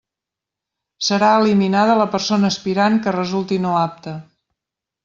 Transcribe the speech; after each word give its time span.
Serà 1.09 1.29
eliminada 1.41 1.99
la 2.01 2.09
persona 2.17 2.51
aspirant 2.55 2.99
que 3.05 3.17
resulti 3.19 3.63
no 3.69 3.79
apta. 3.87 4.17